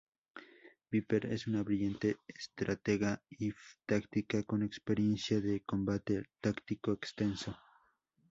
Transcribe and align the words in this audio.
Viper 0.89 1.27
es 1.27 1.45
una 1.45 1.61
brillante 1.61 2.17
estratega 2.27 3.21
y 3.29 3.53
táctica 3.85 4.41
con 4.41 4.63
experiencia 4.63 5.39
de 5.39 5.61
combate 5.61 6.23
táctico 6.41 6.91
extenso. 6.93 7.55